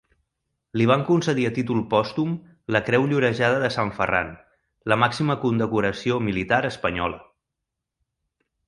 [0.79, 2.31] Li van con cedir a títol pòstum
[2.77, 4.33] la Creu Llorejada de San Ferran,
[4.93, 7.23] la màxima condecoració militar espanyola.